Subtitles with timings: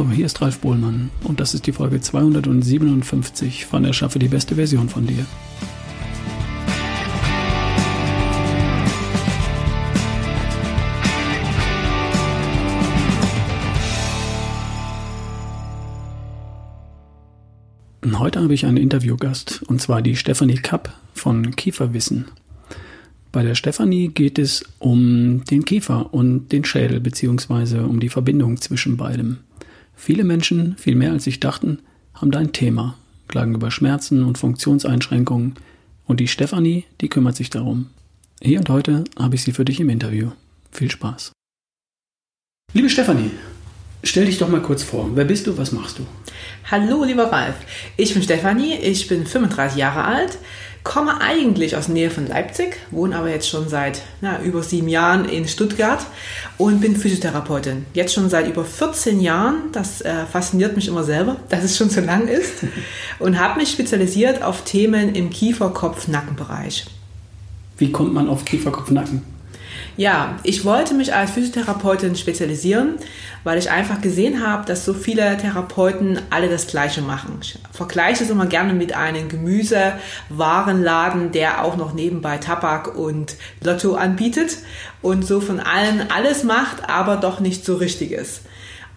[0.00, 4.54] Hallo, hier ist Ralf Bohlmann und das ist die Folge 257 von Erschaffe die beste
[4.54, 5.26] Version von dir.
[18.18, 22.24] Heute habe ich einen Interviewgast und zwar die Stefanie Kapp von Kieferwissen.
[23.32, 28.56] Bei der Stefanie geht es um den Kiefer und den Schädel beziehungsweise um die Verbindung
[28.62, 29.40] zwischen beidem.
[30.02, 31.80] Viele Menschen, viel mehr als sich dachten,
[32.14, 32.96] haben da ein Thema,
[33.28, 35.56] klagen über Schmerzen und Funktionseinschränkungen
[36.06, 37.90] und die Stefanie, die kümmert sich darum.
[38.40, 40.30] Hier und heute habe ich sie für dich im Interview.
[40.72, 41.32] Viel Spaß.
[42.72, 43.30] Liebe Stefanie,
[44.02, 45.10] stell dich doch mal kurz vor.
[45.14, 45.58] Wer bist du?
[45.58, 46.06] Was machst du?
[46.70, 47.56] Hallo, lieber Ralf.
[47.98, 50.38] Ich bin Stefanie, ich bin 35 Jahre alt,
[50.82, 54.88] komme eigentlich aus der Nähe von Leipzig, wohne aber jetzt schon seit na, über sieben
[54.88, 56.04] Jahren in Stuttgart
[56.58, 57.86] und bin Physiotherapeutin.
[57.92, 59.72] Jetzt schon seit über 14 Jahren.
[59.72, 62.64] Das äh, fasziniert mich immer selber, dass es schon so lang ist.
[63.18, 66.86] und habe mich spezialisiert auf Themen im Kiefer-Kopf-Nackenbereich.
[67.78, 69.22] Wie kommt man auf Kiefer-Kopf-Nacken?
[69.96, 72.94] Ja, ich wollte mich als Physiotherapeutin spezialisieren,
[73.44, 77.38] weil ich einfach gesehen habe, dass so viele Therapeuten alle das Gleiche machen.
[77.42, 83.94] Ich vergleiche es immer gerne mit einem Gemüsewarenladen, der auch noch nebenbei Tabak und Lotto
[83.94, 84.58] anbietet
[85.02, 88.42] und so von allen alles macht, aber doch nicht so richtig ist.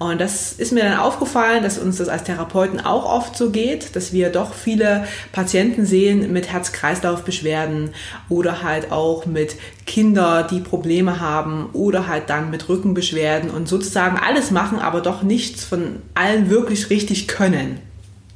[0.09, 3.95] Und das ist mir dann aufgefallen, dass uns das als Therapeuten auch oft so geht,
[3.95, 7.91] dass wir doch viele Patienten sehen mit Herz-Kreislauf-Beschwerden
[8.29, 14.17] oder halt auch mit Kindern, die Probleme haben oder halt dann mit Rückenbeschwerden und sozusagen
[14.17, 17.79] alles machen, aber doch nichts von allen wirklich richtig können.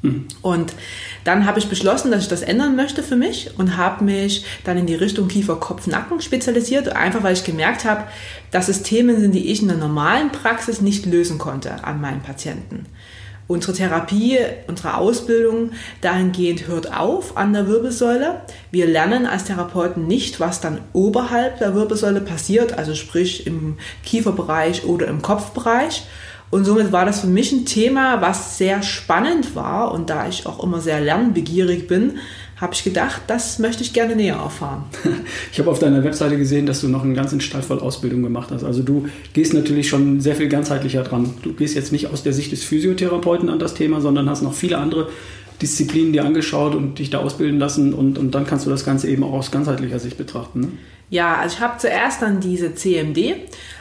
[0.01, 0.27] Mhm.
[0.41, 0.73] Und
[1.27, 4.77] dann habe ich beschlossen, dass ich das ändern möchte für mich und habe mich dann
[4.77, 8.05] in die Richtung Kiefer, Kopf, Nacken spezialisiert, einfach weil ich gemerkt habe,
[8.49, 12.21] dass es Themen sind, die ich in der normalen Praxis nicht lösen konnte an meinen
[12.21, 12.85] Patienten.
[13.47, 18.41] Unsere Therapie, unsere Ausbildung dahingehend hört auf an der Wirbelsäule.
[18.71, 24.85] Wir lernen als Therapeuten nicht, was dann oberhalb der Wirbelsäule passiert, also sprich im Kieferbereich
[24.85, 26.03] oder im Kopfbereich.
[26.49, 29.91] Und somit war das für mich ein Thema, was sehr spannend war.
[29.91, 32.19] Und da ich auch immer sehr lernbegierig bin,
[32.55, 34.83] habe ich gedacht, das möchte ich gerne näher erfahren.
[35.51, 38.49] Ich habe auf deiner Webseite gesehen, dass du noch einen ganzen Stall voll Ausbildung gemacht
[38.51, 38.63] hast.
[38.63, 41.33] Also du gehst natürlich schon sehr viel ganzheitlicher dran.
[41.41, 44.53] Du gehst jetzt nicht aus der Sicht des Physiotherapeuten an das Thema, sondern hast noch
[44.53, 45.09] viele andere
[45.61, 49.07] Disziplinen dir angeschaut und dich da ausbilden lassen und, und dann kannst du das Ganze
[49.09, 50.61] eben auch aus ganzheitlicher Sicht betrachten.
[50.61, 50.67] Ne?
[51.09, 53.35] Ja, also ich habe zuerst dann diese CMD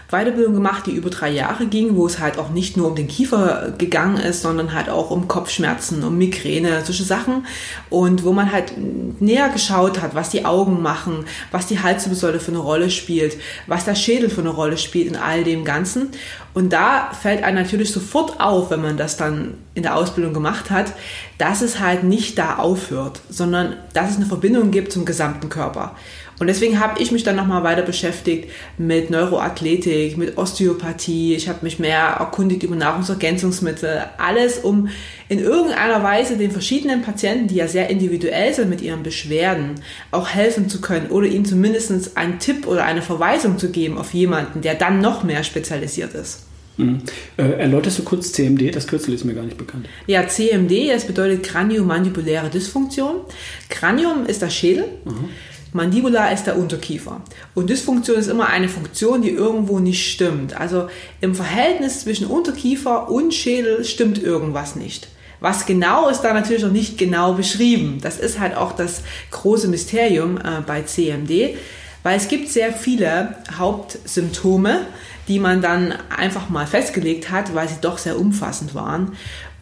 [0.09, 3.09] Weiterbildung gemacht, die über drei Jahre ging, wo es halt auch nicht nur um den
[3.09, 7.47] Kiefer gegangen ist, sondern halt auch um Kopfschmerzen, um Migräne, solche Sachen.
[7.91, 8.75] Und wo man halt
[9.21, 13.37] näher geschaut hat, was die Augen machen, was die Halswirbelsäule für eine Rolle spielt,
[13.67, 16.11] was der Schädel für eine Rolle spielt in all dem Ganzen.
[16.55, 20.71] Und da fällt einem natürlich sofort auf, wenn man das dann in der Ausbildung gemacht
[20.71, 20.93] hat,
[21.37, 25.95] dass es halt nicht da aufhört, sondern dass es eine Verbindung gibt zum gesamten Körper.
[26.39, 31.35] Und deswegen habe ich mich dann nochmal weiter beschäftigt mit Neuroathletik, mit Osteopathie.
[31.35, 34.03] Ich habe mich mehr erkundigt über Nahrungsergänzungsmittel.
[34.19, 34.89] Alles, um
[35.29, 39.77] in irgendeiner Weise den verschiedenen Patienten, die ja sehr individuell sind mit ihren Beschwerden,
[40.11, 44.13] auch helfen zu können oder ihnen zumindest einen Tipp oder eine Verweisung zu geben auf
[44.13, 46.47] jemanden, der dann noch mehr spezialisiert ist.
[46.77, 47.01] Mhm.
[47.39, 48.75] Äh, erläuterst du kurz CMD?
[48.75, 49.89] Das Kürzel ist mir gar nicht bekannt.
[50.07, 53.21] Ja, CMD, das bedeutet Kraniomandibuläre Dysfunktion.
[53.69, 54.85] Kranium ist der Schädel.
[55.05, 55.31] Mhm.
[55.77, 57.21] Mandibula ist der Unterkiefer.
[57.55, 60.59] Und Dysfunktion ist immer eine Funktion, die irgendwo nicht stimmt.
[60.59, 60.89] Also
[61.21, 65.09] im Verhältnis zwischen Unterkiefer und Schädel stimmt irgendwas nicht.
[65.41, 67.99] Was genau ist da natürlich noch nicht genau beschrieben.
[68.01, 71.57] Das ist halt auch das große Mysterium äh, bei CMD,
[72.03, 74.87] weil es gibt sehr viele Hauptsymptome,
[75.29, 79.13] die man dann einfach mal festgelegt hat, weil sie doch sehr umfassend waren.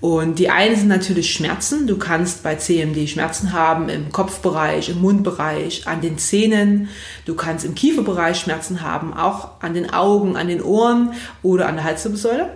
[0.04, 1.86] Und die einen sind natürlich Schmerzen.
[1.86, 6.90] Du kannst bei CMD Schmerzen haben im Kopfbereich, im Mundbereich, an den Zähnen.
[7.24, 11.76] Du kannst im Kieferbereich Schmerzen haben, auch an den Augen, an den Ohren oder an
[11.76, 12.50] der Halswirbelsäule.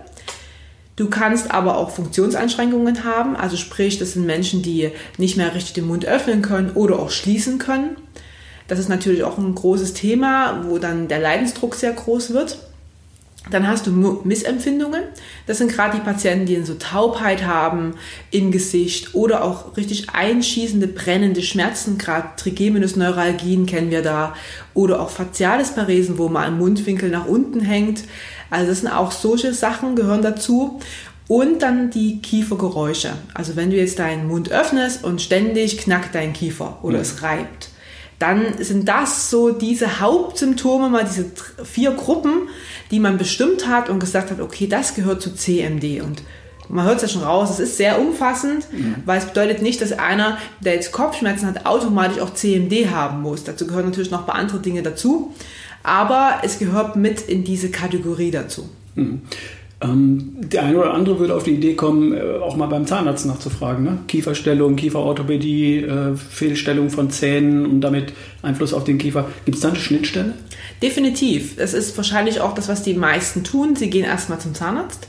[0.97, 5.73] Du kannst aber auch Funktionseinschränkungen haben, also sprich, das sind Menschen, die nicht mehr richtig
[5.73, 7.97] den Mund öffnen können oder auch schließen können.
[8.67, 12.59] Das ist natürlich auch ein großes Thema, wo dann der Leidensdruck sehr groß wird.
[13.51, 13.91] Dann hast du
[14.25, 15.03] Missempfindungen.
[15.47, 17.95] Das sind gerade die Patienten, die so Taubheit haben
[18.31, 21.99] im Gesicht oder auch richtig einschießende, brennende Schmerzen.
[21.99, 24.35] Gerade Trigeminusneuralgien kennen wir da.
[24.75, 28.05] Oder auch faciales Paresen, wo mal ein Mundwinkel nach unten hängt.
[28.51, 30.81] Also das sind auch solche Sachen, gehören dazu.
[31.27, 33.13] Und dann die Kiefergeräusche.
[33.35, 37.03] Also wenn du jetzt deinen Mund öffnest und ständig knackt dein Kiefer oder ja.
[37.03, 37.69] es reibt
[38.19, 41.27] dann sind das so diese Hauptsymptome, mal diese
[41.65, 42.49] vier Gruppen,
[42.91, 46.03] die man bestimmt hat und gesagt hat, okay, das gehört zu CMD.
[46.03, 46.23] Und
[46.69, 48.97] man hört es ja schon raus, es ist sehr umfassend, mhm.
[49.05, 53.45] weil es bedeutet nicht, dass einer, der jetzt Kopfschmerzen hat, automatisch auch CMD haben muss.
[53.45, 55.33] Dazu gehören natürlich noch ein paar andere Dinge dazu,
[55.83, 58.69] aber es gehört mit in diese Kategorie dazu.
[58.97, 59.23] Mhm.
[59.81, 63.27] Ähm, der eine oder andere würde auf die Idee kommen, äh, auch mal beim Zahnarzt
[63.27, 63.85] nachzufragen.
[63.85, 63.99] Ne?
[64.09, 69.29] Kieferstellung, Kieferorthopädie, äh, Fehlstellung von Zähnen und damit Einfluss auf den Kiefer.
[69.45, 70.35] Gibt es da eine Schnittstelle?
[70.83, 71.57] Definitiv.
[71.57, 73.77] Das ist wahrscheinlich auch das, was die meisten tun.
[73.77, 75.09] Sie gehen erstmal zum Zahnarzt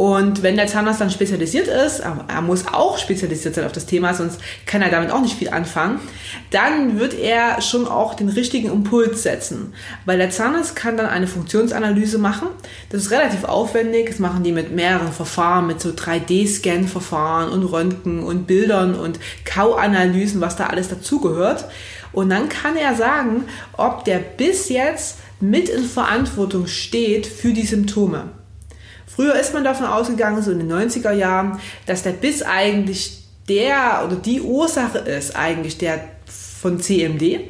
[0.00, 4.14] und wenn der Zahnarzt dann spezialisiert ist, er muss auch spezialisiert sein auf das Thema,
[4.14, 6.00] sonst kann er damit auch nicht viel anfangen,
[6.48, 9.74] dann wird er schon auch den richtigen Impuls setzen.
[10.06, 12.48] Weil der Zahnarzt kann dann eine Funktionsanalyse machen.
[12.88, 14.08] Das ist relativ aufwendig.
[14.08, 20.40] Das machen die mit mehreren Verfahren, mit so 3D-Scan-Verfahren und Röntgen und Bildern und Kauanalysen,
[20.40, 21.66] was da alles dazugehört.
[22.12, 23.44] Und dann kann er sagen,
[23.76, 28.39] ob der bis jetzt mit in Verantwortung steht für die Symptome.
[29.14, 33.18] Früher ist man davon ausgegangen, so in den 90er Jahren, dass der Biss eigentlich
[33.48, 36.04] der oder die Ursache ist, eigentlich der
[36.60, 37.40] von CMD.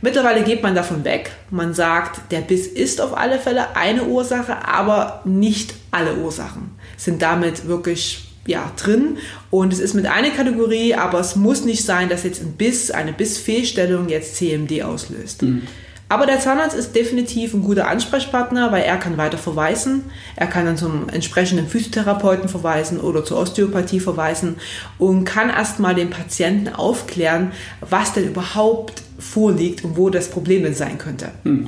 [0.00, 1.32] Mittlerweile geht man davon weg.
[1.50, 7.22] Man sagt, der Biss ist auf alle Fälle eine Ursache, aber nicht alle Ursachen sind
[7.22, 9.18] damit wirklich ja, drin.
[9.50, 12.90] Und es ist mit einer Kategorie, aber es muss nicht sein, dass jetzt ein Biss,
[12.90, 15.42] eine Bissfehlstellung jetzt CMD auslöst.
[15.42, 15.62] Mhm.
[16.10, 20.04] Aber der Zahnarzt ist definitiv ein guter Ansprechpartner, weil er kann weiter verweisen.
[20.36, 24.56] Er kann dann zum entsprechenden Physiotherapeuten verweisen oder zur Osteopathie verweisen
[24.98, 30.74] und kann erstmal den Patienten aufklären, was denn überhaupt vorliegt und wo das Problem denn
[30.74, 31.28] sein könnte.
[31.42, 31.66] Hm.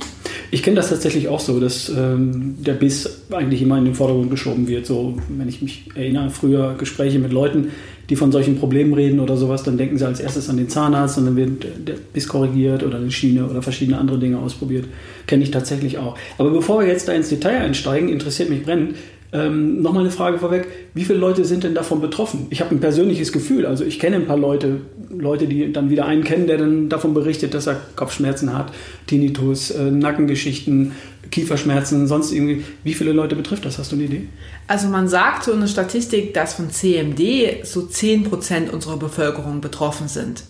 [0.52, 4.30] Ich kenne das tatsächlich auch so, dass ähm, der Biss eigentlich immer in den Vordergrund
[4.30, 4.86] geschoben wird.
[4.86, 7.70] So, wenn ich mich erinnere, früher Gespräche mit Leuten,
[8.10, 11.16] die von solchen Problemen reden oder sowas, dann denken sie als erstes an den Zahnarzt
[11.16, 14.86] und dann wird der Biss korrigiert oder eine Schiene oder verschiedene andere Dinge ausprobiert.
[15.28, 16.18] Kenne ich tatsächlich auch.
[16.36, 18.96] Aber bevor wir jetzt da ins Detail einsteigen, interessiert mich brennend,
[19.32, 22.48] ähm, Nochmal eine Frage vorweg, wie viele Leute sind denn davon betroffen?
[22.50, 26.06] Ich habe ein persönliches Gefühl, also ich kenne ein paar Leute, Leute, die dann wieder
[26.06, 28.72] einen kennen, der dann davon berichtet, dass er Kopfschmerzen hat,
[29.06, 30.92] Tinnitus, äh, Nackengeschichten,
[31.30, 32.64] Kieferschmerzen, sonst irgendwie.
[32.82, 33.78] Wie viele Leute betrifft das?
[33.78, 34.28] Hast du eine Idee?
[34.66, 40.08] Also man sagt so in der Statistik, dass von CMD so 10% unserer Bevölkerung betroffen
[40.08, 40.42] sind.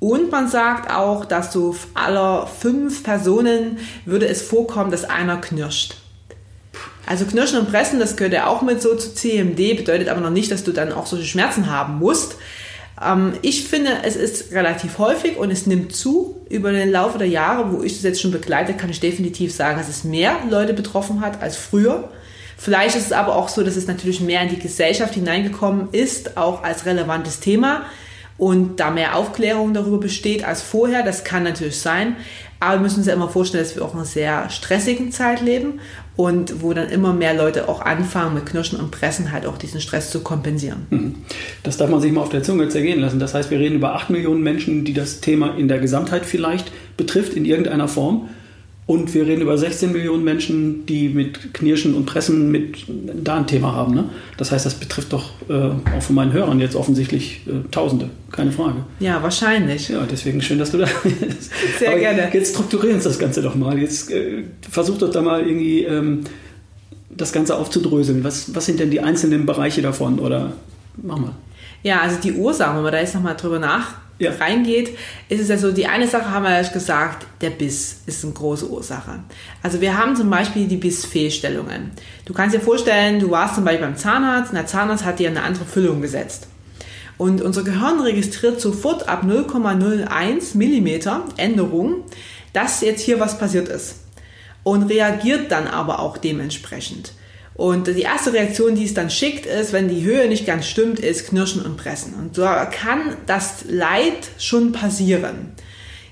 [0.00, 5.96] Und man sagt auch, dass so aller fünf Personen würde es vorkommen, dass einer knirscht.
[7.08, 10.28] Also Knirschen und Pressen, das gehört ja auch mit so zu CMD, bedeutet aber noch
[10.28, 12.36] nicht, dass du dann auch solche Schmerzen haben musst.
[13.02, 16.42] Ähm, ich finde, es ist relativ häufig und es nimmt zu.
[16.50, 19.78] Über den Laufe der Jahre, wo ich das jetzt schon begleite, kann ich definitiv sagen,
[19.78, 22.10] dass es mehr Leute betroffen hat als früher.
[22.58, 26.36] Vielleicht ist es aber auch so, dass es natürlich mehr in die Gesellschaft hineingekommen ist,
[26.36, 27.86] auch als relevantes Thema
[28.36, 31.02] und da mehr Aufklärung darüber besteht als vorher.
[31.02, 32.16] Das kann natürlich sein.
[32.60, 35.40] Aber wir müssen uns ja immer vorstellen, dass wir auch in einer sehr stressigen Zeit
[35.40, 35.80] leben
[36.18, 39.80] und wo dann immer mehr Leute auch anfangen, mit Knirschen und Pressen halt auch diesen
[39.80, 40.88] Stress zu kompensieren.
[40.90, 41.14] Mhm.
[41.62, 43.20] Das darf man sich mal auf der Zunge zergehen lassen.
[43.20, 46.72] Das heißt, wir reden über 8 Millionen Menschen, die das Thema in der Gesamtheit vielleicht
[46.96, 48.30] betrifft, in irgendeiner Form.
[48.88, 52.86] Und wir reden über 16 Millionen Menschen, die mit Knirschen und Pressen mit
[53.22, 53.94] da ein Thema haben.
[53.94, 54.08] Ne?
[54.38, 55.52] Das heißt, das betrifft doch äh,
[55.94, 58.76] auch von meinen Hörern jetzt offensichtlich äh, Tausende, keine Frage.
[58.98, 59.90] Ja, wahrscheinlich.
[59.90, 61.50] Ja, deswegen schön, dass du da bist.
[61.78, 62.30] Sehr Aber gerne.
[62.32, 63.78] Jetzt strukturieren uns das Ganze doch mal.
[63.78, 66.20] Jetzt äh, versuch doch da mal irgendwie ähm,
[67.14, 68.24] das Ganze aufzudröseln.
[68.24, 70.18] Was, was sind denn die einzelnen Bereiche davon?
[70.18, 70.54] Oder
[70.96, 71.34] mach mal.
[71.82, 74.32] Ja, also die Ursachen, wenn man da jetzt nochmal drüber nach ja.
[74.32, 74.96] reingeht,
[75.28, 78.34] ist es ja so, die eine Sache haben wir ja gesagt, der Biss ist eine
[78.34, 79.20] große Ursache.
[79.62, 81.92] Also wir haben zum Beispiel die Bissfehlstellungen.
[82.24, 85.28] Du kannst dir vorstellen, du warst zum Beispiel beim Zahnarzt und der Zahnarzt hat dir
[85.28, 86.48] eine andere Füllung gesetzt.
[87.16, 92.04] Und unser Gehirn registriert sofort ab 0,01 Millimeter Änderung,
[92.52, 93.96] dass jetzt hier was passiert ist.
[94.62, 97.12] Und reagiert dann aber auch dementsprechend.
[97.58, 101.00] Und die erste Reaktion, die es dann schickt, ist, wenn die Höhe nicht ganz stimmt,
[101.00, 102.14] ist Knirschen und Pressen.
[102.14, 105.54] Und so kann das Leid schon passieren.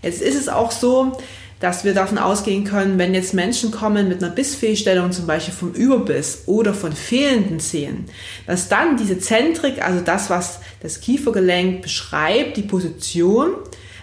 [0.03, 1.17] Jetzt ist es auch so,
[1.61, 5.73] dass wir davon ausgehen können, wenn jetzt Menschen kommen mit einer Bissfehlstellung, zum Beispiel vom
[5.73, 8.07] Überbiss oder von fehlenden Zähnen,
[8.49, 13.51] dass dann diese Zentrik, also das, was das Kiefergelenk beschreibt, die Position,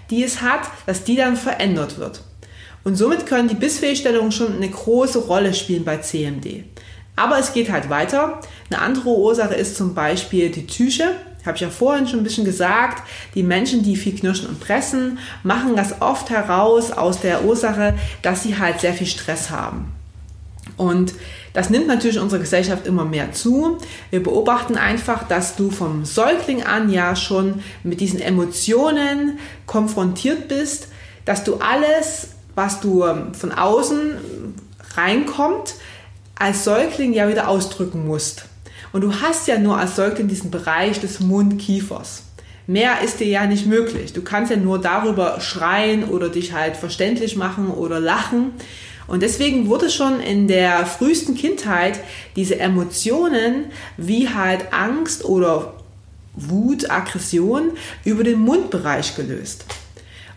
[0.09, 2.21] die es hat, dass die dann verändert wird.
[2.85, 6.63] Und somit können die Bissfehlstellungen schon eine große Rolle spielen bei CMD.
[7.15, 8.39] Aber es geht halt weiter.
[8.70, 11.15] Eine andere Ursache ist zum Beispiel die Psyche.
[11.46, 13.03] Habe ich ja vorhin schon ein bisschen gesagt.
[13.36, 18.43] Die Menschen, die viel knirschen und pressen, machen das oft heraus aus der Ursache, dass
[18.43, 19.93] sie halt sehr viel Stress haben.
[20.77, 21.13] Und
[21.53, 23.77] das nimmt natürlich in unserer Gesellschaft immer mehr zu.
[24.10, 30.88] Wir beobachten einfach, dass du vom Säugling an ja schon mit diesen Emotionen konfrontiert bist,
[31.25, 34.15] dass du alles, was du von außen
[34.96, 35.75] reinkommt,
[36.43, 38.43] als Säugling ja wieder ausdrücken musst.
[38.91, 42.23] Und du hast ja nur als Säugling diesen Bereich des Mundkiefers.
[42.67, 44.12] Mehr ist dir ja nicht möglich.
[44.12, 48.51] Du kannst ja nur darüber schreien oder dich halt verständlich machen oder lachen.
[49.07, 52.01] Und deswegen wurde schon in der frühesten Kindheit
[52.35, 55.75] diese Emotionen wie halt Angst oder
[56.35, 57.71] Wut, Aggression
[58.03, 59.63] über den Mundbereich gelöst.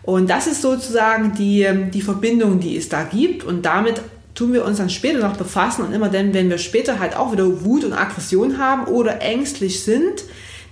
[0.03, 3.43] Und das ist sozusagen die, die Verbindung, die es da gibt.
[3.43, 4.01] Und damit
[4.37, 5.83] tun wir uns dann später noch befassen.
[5.83, 9.83] Und immer dann, wenn wir später halt auch wieder Wut und Aggression haben oder ängstlich
[9.83, 10.23] sind,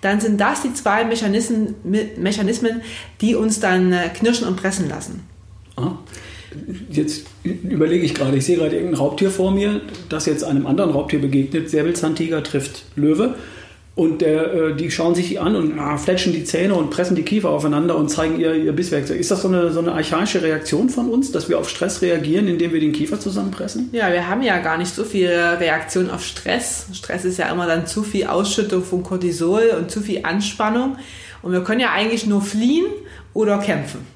[0.01, 2.81] dann sind das die zwei Mechanismen, Mechanismen
[3.21, 5.23] die uns dann äh, knirschen und pressen lassen.
[5.77, 5.93] Ah.
[6.89, 10.91] Jetzt überlege ich gerade, ich sehe gerade irgendein Raubtier vor mir, das jetzt einem anderen
[10.91, 11.69] Raubtier begegnet.
[11.69, 13.33] Säbelzahntiger trifft Löwe.
[13.95, 17.23] Und der, äh, die schauen sich an und ah, fletschen die Zähne und pressen die
[17.23, 19.17] Kiefer aufeinander und zeigen ihr, ihr Bisswerkzeug.
[19.17, 22.49] Ist das so eine, so eine archaische Reaktion von uns, dass wir auf Stress reagieren,
[22.49, 23.89] indem wir den Kiefer zusammenpressen?
[23.93, 26.87] Ja, wir haben ja gar nicht so viel Reaktion auf Stress.
[26.91, 30.97] Stress ist ja immer dann zu viel Ausschüttung von Cortisol und zu viel Anspannung.
[31.41, 32.87] Und wir können ja eigentlich nur fliehen
[33.33, 34.14] oder kämpfen.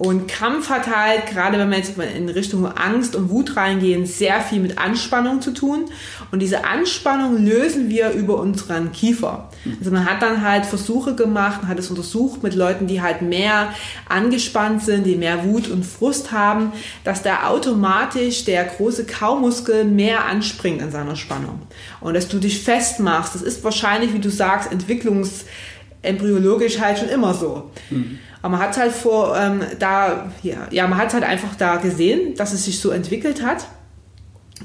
[0.00, 4.40] Und Kampf hat halt, gerade wenn wir jetzt in Richtung Angst und Wut reingehen, sehr
[4.40, 5.90] viel mit Anspannung zu tun.
[6.30, 9.50] Und diese Anspannung lösen wir über unseren Kiefer.
[9.78, 13.74] Also man hat dann halt Versuche gemacht, hat es untersucht mit Leuten, die halt mehr
[14.08, 16.72] angespannt sind, die mehr Wut und Frust haben,
[17.04, 21.60] dass da automatisch der große Kaumuskel mehr anspringt in seiner Spannung.
[22.00, 27.34] Und dass du dich festmachst, das ist wahrscheinlich, wie du sagst, entwicklungsembryologisch halt schon immer
[27.34, 27.70] so.
[27.90, 28.18] Mhm.
[28.42, 32.34] Aber man hat halt vor, ähm, da, ja, ja, man hat halt einfach da gesehen,
[32.36, 33.66] dass es sich so entwickelt hat.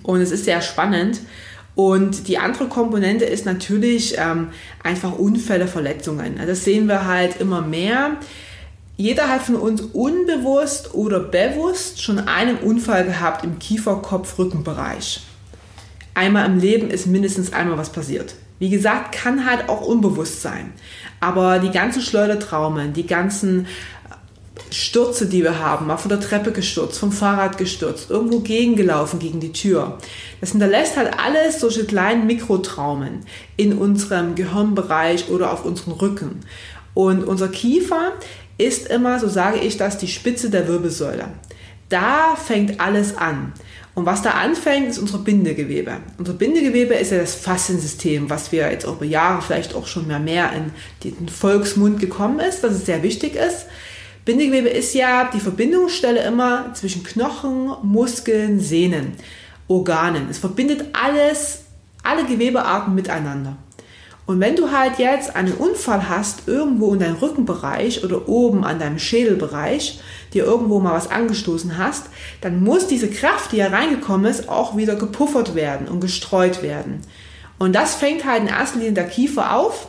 [0.03, 1.21] Und es ist sehr spannend.
[1.75, 4.49] Und die andere Komponente ist natürlich ähm,
[4.81, 6.35] einfach Unfälle, Verletzungen.
[6.37, 8.17] Also das sehen wir halt immer mehr.
[8.95, 15.21] Jeder hat von uns unbewusst oder bewusst schon einen Unfall gehabt im Kiefer-Kopf-Rückenbereich.
[16.13, 18.35] Einmal im Leben ist mindestens einmal was passiert.
[18.59, 20.73] Wie gesagt, kann halt auch unbewusst sein.
[21.19, 23.67] Aber die ganzen Schleudertraumen, die ganzen
[24.71, 29.39] Stürze, die wir haben, mal von der Treppe gestürzt, vom Fahrrad gestürzt, irgendwo gegengelaufen gegen
[29.39, 29.97] die Tür.
[30.41, 33.21] Das hinterlässt halt alles solche kleinen Mikrotraumen
[33.57, 36.41] in unserem Gehirnbereich oder auf unserem Rücken.
[36.93, 38.13] Und unser Kiefer
[38.57, 41.25] ist immer, so sage ich das, die Spitze der Wirbelsäule.
[41.89, 43.53] Da fängt alles an.
[43.95, 45.97] Und was da anfängt, ist unser Bindegewebe.
[46.17, 50.19] Unser Bindegewebe ist ja das Fasziensystem, was wir jetzt über Jahre vielleicht auch schon mehr,
[50.19, 50.71] mehr in
[51.03, 53.67] den Volksmund gekommen ist, dass es sehr wichtig ist.
[54.25, 59.13] Bindegewebe ist ja die Verbindungsstelle immer zwischen Knochen, Muskeln, Sehnen,
[59.69, 60.27] Organen.
[60.29, 61.59] Es verbindet alles,
[62.03, 63.55] alle Gewebearten miteinander.
[64.25, 68.79] Und wenn du halt jetzt einen Unfall hast, irgendwo in deinem Rückenbereich oder oben an
[68.79, 69.99] deinem Schädelbereich,
[70.33, 72.07] dir irgendwo mal was angestoßen hast,
[72.41, 77.01] dann muss diese Kraft, die ja reingekommen ist, auch wieder gepuffert werden und gestreut werden.
[77.59, 79.87] Und das fängt halt in erster Linie der Kiefer auf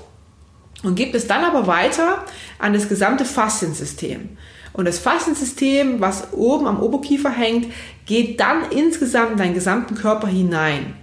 [0.83, 2.25] und gibt es dann aber weiter
[2.59, 4.37] an das gesamte Fasziensystem.
[4.75, 7.73] Und das Fasziensystem, was oben am Oberkiefer hängt,
[8.05, 10.95] geht dann insgesamt in deinen gesamten Körper hinein.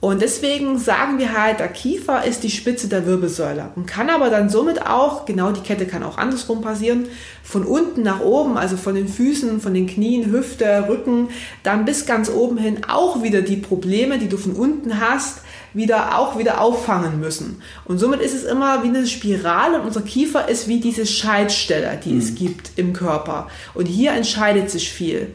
[0.00, 4.30] Und deswegen sagen wir halt, der Kiefer ist die Spitze der Wirbelsäule und kann aber
[4.30, 7.06] dann somit auch, genau die Kette kann auch andersrum passieren,
[7.42, 11.30] von unten nach oben, also von den Füßen, von den Knien, Hüfte, Rücken,
[11.64, 15.40] dann bis ganz oben hin auch wieder die Probleme, die du von unten hast,
[15.74, 17.60] wieder auch wieder auffangen müssen.
[17.84, 21.98] Und somit ist es immer wie eine Spirale und unser Kiefer ist wie diese Scheidstelle,
[22.04, 22.18] die mhm.
[22.18, 23.48] es gibt im Körper.
[23.74, 25.34] Und hier entscheidet sich viel.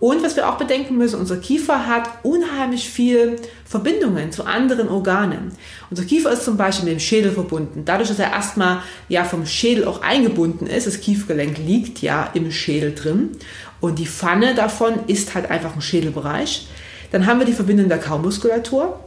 [0.00, 5.52] Und was wir auch bedenken müssen, unser Kiefer hat unheimlich viel Verbindungen zu anderen Organen.
[5.90, 7.82] Unser Kiefer ist zum Beispiel mit dem Schädel verbunden.
[7.84, 12.50] Dadurch, dass er erstmal ja vom Schädel auch eingebunden ist, das Kiefergelenk liegt ja im
[12.50, 13.32] Schädel drin
[13.80, 16.66] und die Pfanne davon ist halt einfach ein Schädelbereich.
[17.12, 18.98] Dann haben wir die Verbindung der Kaumuskulatur.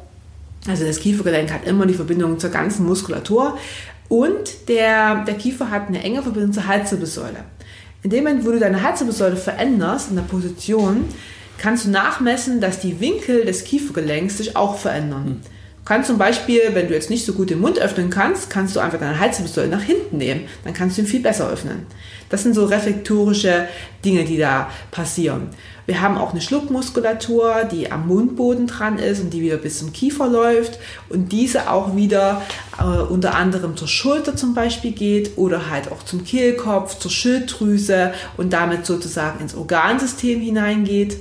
[0.67, 3.57] Also das Kiefergelenk hat immer die Verbindung zur ganzen Muskulatur
[4.09, 7.43] und der, der Kiefer hat eine enge Verbindung zur Halswirbelsäule.
[8.03, 11.05] In dem Moment, wo du deine Halswirbelsäule veränderst in der Position,
[11.57, 15.25] kannst du nachmessen, dass die Winkel des Kiefergelenks sich auch verändern.
[15.25, 15.41] Mhm.
[15.83, 18.75] Du kannst zum Beispiel, wenn du jetzt nicht so gut den Mund öffnen kannst, kannst
[18.75, 20.45] du einfach deine Halswirbelsäule nach hinten nehmen.
[20.65, 21.85] Dann kannst du ihn viel besser öffnen.
[22.29, 23.67] Das sind so reflektorische
[24.03, 25.49] Dinge, die da passieren.
[25.85, 29.91] Wir haben auch eine Schluckmuskulatur, die am Mundboden dran ist und die wieder bis zum
[29.91, 32.41] Kiefer läuft und diese auch wieder
[32.79, 38.13] äh, unter anderem zur Schulter zum Beispiel geht oder halt auch zum Kehlkopf, zur Schilddrüse
[38.37, 41.17] und damit sozusagen ins Organsystem hineingeht.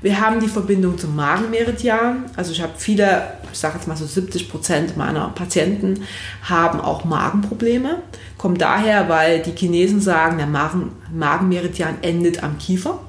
[0.00, 2.26] Wir haben die Verbindung zum Magenmeridian.
[2.36, 6.02] Also ich habe viele, ich sage jetzt mal so 70 Prozent meiner Patienten
[6.42, 8.02] haben auch Magenprobleme.
[8.36, 13.00] Kommt daher, weil die Chinesen sagen, der Magen, Magenmeridian endet am Kiefer.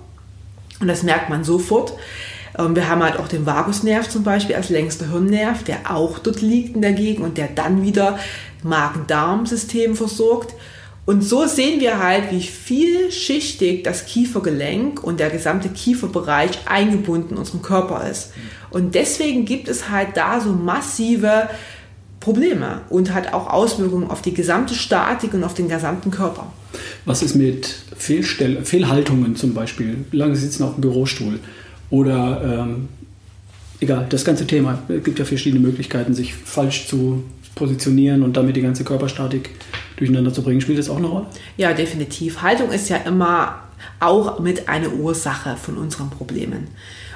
[0.80, 1.94] Und das merkt man sofort.
[2.58, 6.42] Ähm, wir haben halt auch den Vagusnerv zum Beispiel als längster Hirnnerv, der auch dort
[6.42, 8.18] liegt in der Gegend und der dann wieder
[8.64, 10.54] Magen-Darm-System versorgt.
[11.06, 17.38] Und so sehen wir halt, wie vielschichtig das Kiefergelenk und der gesamte Kieferbereich eingebunden in
[17.38, 18.32] unserem Körper ist.
[18.70, 21.50] Und deswegen gibt es halt da so massive
[22.20, 26.52] Probleme und hat auch Auswirkungen auf die gesamte Statik und auf den gesamten Körper.
[27.10, 27.66] Was ist mit
[27.98, 30.06] Fehlstell Fehlhaltungen zum Beispiel?
[30.12, 31.40] Lange sitzen auf dem Bürostuhl
[31.90, 32.88] oder ähm,
[33.80, 34.84] egal, das ganze Thema.
[34.88, 37.24] Es gibt ja verschiedene Möglichkeiten, sich falsch zu
[37.56, 39.50] positionieren und damit die ganze Körperstatik
[39.98, 40.62] durcheinander zu bringen.
[40.62, 41.26] Spielt das auch eine Rolle?
[41.58, 42.44] Ja, definitiv.
[42.44, 43.64] Haltung ist ja immer
[44.00, 46.68] auch mit einer Ursache von unseren Problemen.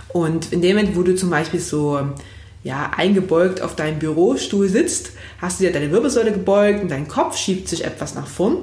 [0.08, 2.00] Und in dem Moment, wo du zum Beispiel so
[2.64, 7.38] ja, eingebeugt auf deinem Bürostuhl sitzt, hast du dir deine Wirbelsäule gebeugt und dein Kopf
[7.38, 8.58] schiebt sich etwas nach vorn.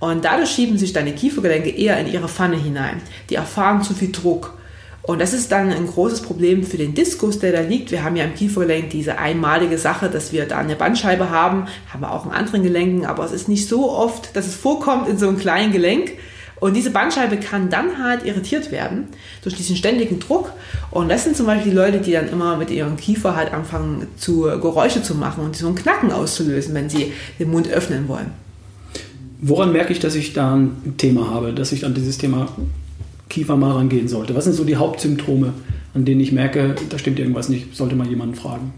[0.00, 3.02] Und dadurch schieben sich deine Kiefergelenke eher in ihre Pfanne hinein.
[3.30, 4.54] Die erfahren zu viel Druck.
[5.02, 7.90] Und das ist dann ein großes Problem für den Diskus, der da liegt.
[7.90, 12.02] Wir haben ja im Kiefergelenk diese einmalige Sache, dass wir da eine Bandscheibe haben, haben
[12.02, 15.16] wir auch in anderen Gelenken, aber es ist nicht so oft, dass es vorkommt in
[15.16, 16.12] so einem kleinen Gelenk.
[16.60, 19.08] Und diese Bandscheibe kann dann halt irritiert werden
[19.42, 20.52] durch diesen ständigen Druck.
[20.90, 24.08] Und das sind zum Beispiel die Leute, die dann immer mit ihrem Kiefer halt anfangen,
[24.16, 28.32] zu Geräusche zu machen und so ein Knacken auszulösen, wenn sie den Mund öffnen wollen.
[29.40, 32.48] Woran merke ich, dass ich da ein Thema habe, dass ich an dieses Thema
[33.28, 34.34] Kiefer mal rangehen sollte?
[34.34, 35.52] Was sind so die Hauptsymptome,
[35.94, 38.72] an denen ich merke, da stimmt irgendwas nicht, sollte mal jemanden fragen?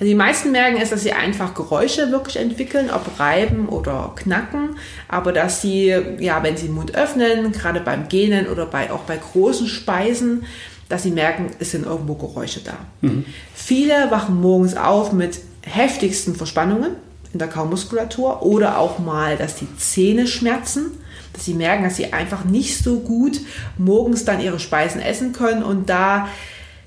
[0.00, 4.70] Also die meisten merken es, dass sie einfach Geräusche wirklich entwickeln, ob reiben oder knacken,
[5.06, 9.02] aber dass sie, ja, wenn sie den Mund öffnen, gerade beim Gähnen oder bei, auch
[9.02, 10.42] bei großen Speisen,
[10.88, 12.74] dass sie merken, es sind irgendwo Geräusche da.
[13.02, 13.24] Mhm.
[13.54, 16.96] Viele wachen morgens auf mit heftigsten Verspannungen
[17.32, 20.90] in der Kaumuskulatur oder auch mal, dass die Zähne schmerzen,
[21.32, 23.40] dass sie merken, dass sie einfach nicht so gut
[23.78, 26.28] morgens dann ihre Speisen essen können und da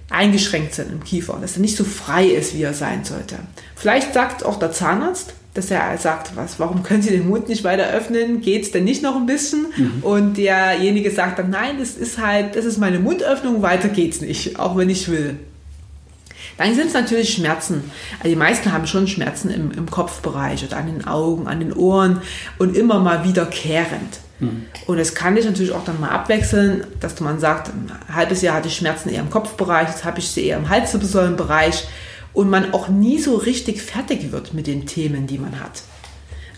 [0.10, 3.38] eingeschränkt sind im Kiefer, dass er nicht so frei ist, wie er sein sollte.
[3.76, 7.64] Vielleicht sagt auch der Zahnarzt, dass er sagt, was, warum können Sie den Mund nicht
[7.64, 8.42] weiter öffnen?
[8.42, 9.68] Geht es denn nicht noch ein bisschen?
[9.76, 10.04] Mhm.
[10.04, 14.60] Und derjenige sagt dann, nein, das ist halt, das ist meine Mundöffnung, weiter geht's nicht,
[14.60, 15.38] auch wenn ich will.
[16.58, 17.92] Dann sind es natürlich Schmerzen.
[18.20, 21.74] Also die meisten haben schon Schmerzen im, im Kopfbereich oder an den Augen, an den
[21.74, 22.22] Ohren
[22.58, 24.20] und immer mal wiederkehrend.
[24.40, 24.66] Mhm.
[24.86, 28.56] Und es kann dich natürlich auch dann mal abwechseln, dass man sagt, ein halbes Jahr
[28.56, 31.88] hatte ich Schmerzen eher im Kopfbereich, jetzt habe ich sie eher im Halswirbelsäulenbereich
[32.34, 35.84] und man auch nie so richtig fertig wird mit den Themen, die man hat.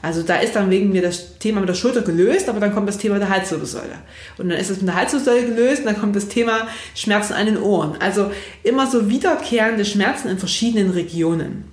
[0.01, 2.87] Also da ist dann wegen mir das Thema mit der Schulter gelöst, aber dann kommt
[2.87, 3.95] das Thema der Halswirbelsäule.
[4.37, 7.45] Und dann ist es mit der Halswirbelsäule gelöst und dann kommt das Thema Schmerzen an
[7.45, 7.95] den Ohren.
[7.99, 8.31] Also
[8.63, 11.65] immer so wiederkehrende Schmerzen in verschiedenen Regionen.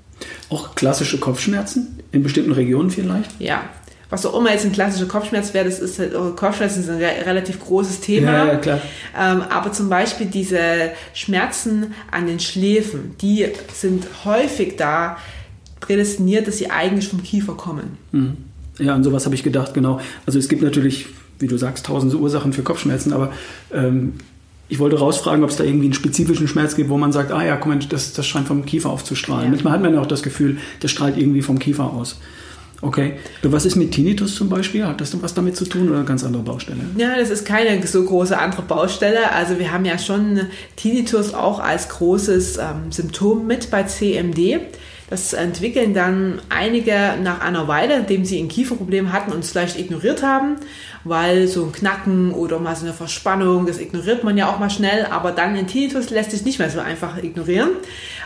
[0.49, 3.31] Auch klassische Kopfschmerzen in bestimmten Regionen vielleicht?
[3.41, 3.69] Ja,
[4.11, 6.99] was auch immer jetzt ein klassischer Kopfschmerz wäre, das ist halt, oh, Kopfschmerzen ist ein
[6.99, 8.33] re relativ großes Thema.
[8.33, 8.81] Ja, ja klar.
[9.19, 15.17] Ähm, aber zum Beispiel diese Schmerzen an den Schläfen, die sind häufig da
[15.81, 17.99] prädestiniert, dass sie eigentlich vom Kiefer kommen.
[18.13, 18.37] Mhm.
[18.79, 20.01] Ja, an sowas habe ich gedacht, genau.
[20.27, 21.07] Also es gibt natürlich,
[21.39, 23.33] wie du sagst, tausende Ursachen für Kopfschmerzen, aber
[23.73, 24.15] ähm,
[24.69, 27.45] ich wollte rausfragen, ob es da irgendwie einen spezifischen Schmerz gibt, wo man sagt, ah
[27.45, 29.45] ja, guck mal, das, das scheint vom Kiefer aufzustrahlen.
[29.45, 29.51] Ja.
[29.51, 32.19] Manchmal hat man ja auch das Gefühl, das strahlt irgendwie vom Kiefer aus.
[32.81, 33.15] Okay.
[33.43, 34.85] Was ist mit Tinnitus zum Beispiel?
[34.87, 36.81] Hat das denn was damit zu tun oder eine ganz andere Baustelle?
[36.99, 39.33] Ja, das ist keine so große andere Baustelle.
[39.33, 40.41] Also wir haben ja schon
[40.77, 44.61] Tinnitus auch als großes ähm, Symptom mit bei CMD.
[45.11, 49.79] Das entwickeln dann einige nach einer Weile, nachdem sie ein Kieferproblem hatten und es vielleicht
[49.79, 50.57] ignoriert haben,
[51.05, 54.71] weil so ein Knacken oder mal so eine Verspannung, das ignoriert man ja auch mal
[54.71, 57.71] schnell, aber dann ein Tinnitus lässt sich nicht mehr so einfach ignorieren.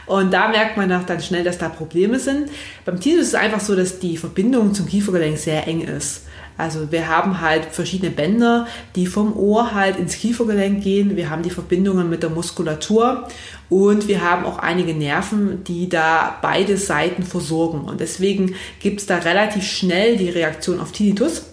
[0.08, 2.50] Und da merkt man dann schnell, dass da Probleme sind.
[2.84, 6.22] Beim Tinnitus ist es einfach so, dass die Verbindung zum Kiefergelenk sehr eng ist.
[6.56, 8.66] Also wir haben halt verschiedene Bänder,
[8.96, 11.14] die vom Ohr halt ins Kiefergelenk gehen.
[11.14, 13.28] Wir haben die Verbindungen mit der Muskulatur
[13.68, 17.82] und wir haben auch einige Nerven, die da beide Seiten versorgen.
[17.82, 21.44] Und deswegen gibt es da relativ schnell die Reaktion auf Tinnitus.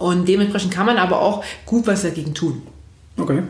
[0.00, 2.62] Und dementsprechend kann man aber auch gut was dagegen tun.
[3.16, 3.42] Okay.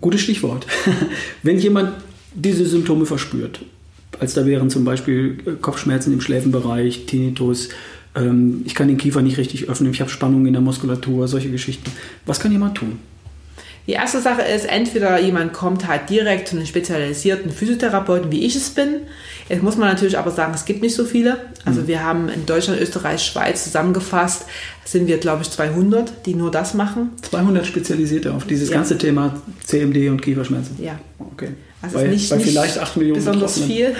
[0.00, 0.66] Gutes Stichwort.
[1.42, 1.94] Wenn jemand
[2.34, 3.60] diese Symptome verspürt,
[4.18, 7.70] als da wären zum Beispiel Kopfschmerzen im Schläfenbereich, Tinnitus,
[8.14, 11.50] ähm, ich kann den Kiefer nicht richtig öffnen, ich habe Spannungen in der Muskulatur, solche
[11.50, 11.90] Geschichten.
[12.26, 12.98] Was kann jemand tun?
[13.86, 18.54] Die erste Sache ist, entweder jemand kommt halt direkt zu einem spezialisierten Physiotherapeuten, wie ich
[18.54, 19.00] es bin.
[19.48, 21.38] Jetzt muss man natürlich aber sagen, es gibt nicht so viele.
[21.64, 21.86] Also mhm.
[21.88, 24.44] wir haben in Deutschland, Österreich, Schweiz zusammengefasst,
[24.84, 27.10] sind wir, glaube ich, 200, die nur das machen.
[27.22, 28.76] 200 Spezialisierte auf dieses ja.
[28.76, 30.76] ganze Thema CMD und Kieferschmerzen?
[30.80, 30.98] Ja.
[31.18, 31.48] Okay.
[31.82, 33.76] Also Bei- ist nicht, bei nicht vielleicht 8 Millionen besonders Betroffenen.
[33.94, 33.96] viel.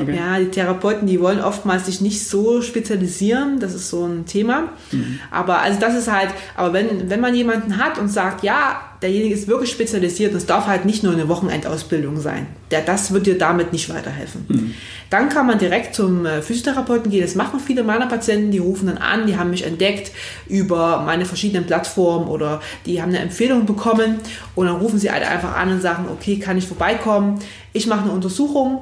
[0.00, 0.16] Okay.
[0.16, 3.60] Ja, die Therapeuten, die wollen oftmals sich nicht so spezialisieren.
[3.60, 4.68] Das ist so ein Thema.
[4.92, 5.18] Mhm.
[5.30, 9.34] Aber also das ist halt, aber wenn, wenn man jemanden hat und sagt, ja, derjenige
[9.34, 12.46] ist wirklich spezialisiert, das darf halt nicht nur eine Wochenendausbildung sein.
[12.70, 14.44] Der, das wird dir damit nicht weiterhelfen.
[14.48, 14.74] Mhm.
[15.10, 17.22] Dann kann man direkt zum äh, Physiotherapeuten gehen.
[17.22, 20.12] Das machen viele meiner Patienten, die rufen dann an, die haben mich entdeckt
[20.48, 24.16] über meine verschiedenen Plattformen oder die haben eine Empfehlung bekommen
[24.54, 27.38] und dann rufen sie halt einfach an und sagen, okay, kann ich vorbeikommen?
[27.72, 28.80] Ich mache eine Untersuchung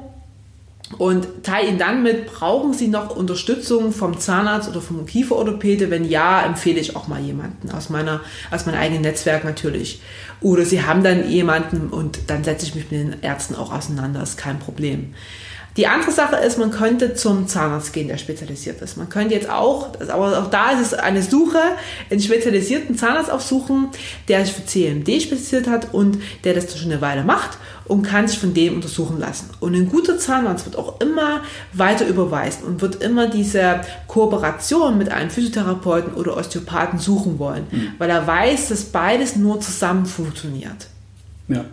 [0.97, 5.89] und teile ihnen dann mit, brauchen sie noch Unterstützung vom Zahnarzt oder vom Kieferorthopäde?
[5.89, 8.21] Wenn ja, empfehle ich auch mal jemanden aus meiner,
[8.51, 10.01] aus meinem eigenen Netzwerk natürlich.
[10.39, 14.23] Oder sie haben dann jemanden und dann setze ich mich mit den Ärzten auch auseinander,
[14.23, 15.13] ist kein Problem.
[15.77, 18.97] Die andere Sache ist, man könnte zum Zahnarzt gehen, der spezialisiert ist.
[18.97, 21.61] Man könnte jetzt auch, aber auch da ist es eine Suche,
[22.09, 23.89] einen spezialisierten Zahnarzt aufsuchen,
[24.27, 28.27] der sich für CMD spezialisiert hat und der das schon eine Weile macht und kann
[28.27, 29.51] sich von dem untersuchen lassen.
[29.59, 31.41] Und ein guter Zahnarzt wird auch immer
[31.73, 37.67] weiter überweisen und wird immer diese Kooperation mit einem Physiotherapeuten oder Osteopathen suchen wollen,
[37.99, 40.87] weil er weiß, dass beides nur zusammen funktioniert.
[41.47, 41.65] Ja.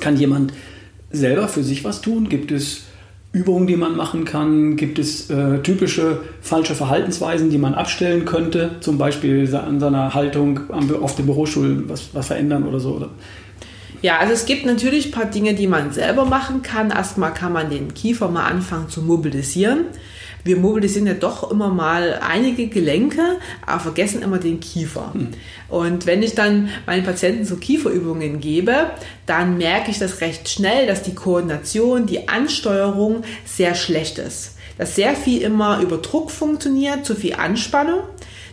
[0.00, 0.52] Kann jemand
[1.12, 2.28] selber für sich was tun?
[2.28, 2.82] Gibt es
[3.32, 4.76] Übungen, die man machen kann?
[4.76, 8.76] Gibt es äh, typische falsche Verhaltensweisen, die man abstellen könnte?
[8.80, 12.96] Zum Beispiel an seiner Haltung auf dem Bürostuhl was, was verändern oder so?
[12.96, 13.08] Oder?
[14.02, 16.90] Ja, also es gibt natürlich ein paar Dinge, die man selber machen kann.
[16.90, 19.86] Erstmal kann man den Kiefer mal anfangen zu mobilisieren.
[20.44, 25.12] Wir mobilisieren ja doch immer mal einige Gelenke, aber vergessen immer den Kiefer.
[25.68, 28.90] Und wenn ich dann meinen Patienten so Kieferübungen gebe,
[29.26, 34.56] dann merke ich das recht schnell, dass die Koordination, die Ansteuerung sehr schlecht ist.
[34.78, 38.00] Dass sehr viel immer über Druck funktioniert, zu viel Anspannung.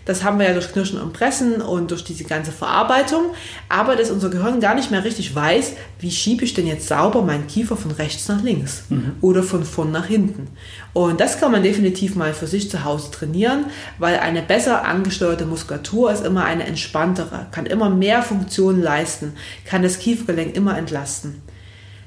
[0.10, 3.26] Das haben wir ja durch Knirschen und Pressen und durch diese ganze Verarbeitung.
[3.70, 7.22] Aber dass unser Gehirn gar nicht mehr richtig weiß, wie schiebe ich denn jetzt sauber
[7.22, 8.86] meinen Kiefer von rechts nach links
[9.22, 10.48] oder von vorn nach hinten.
[10.94, 13.66] Und das kann man definitiv mal für sich zu Hause trainieren,
[14.00, 19.84] weil eine besser angesteuerte Muskulatur ist immer eine entspanntere, kann immer mehr Funktionen leisten, kann
[19.84, 21.40] das Kiefergelenk immer entlasten.